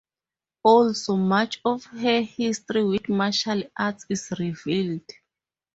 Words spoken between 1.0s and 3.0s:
much of her history